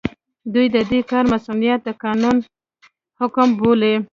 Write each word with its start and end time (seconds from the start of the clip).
دوی 0.53 0.65
د 0.75 0.77
دې 0.91 0.99
کار 1.09 1.23
مصؤنيت 1.31 1.79
د 1.83 1.89
قانون 2.03 2.37
حکم 3.19 3.47
بولي. 3.59 3.95